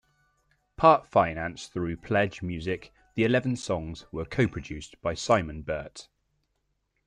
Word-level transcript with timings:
Part 0.77 1.05
financed 1.05 1.71
through 1.73 1.97
Pledge 1.97 2.41
Music, 2.41 2.91
the 3.13 3.23
eleven 3.23 3.55
songs 3.55 4.07
were 4.11 4.25
co-produced 4.25 4.99
by 4.99 5.13
Simon 5.13 5.61
Byrt. 5.63 6.07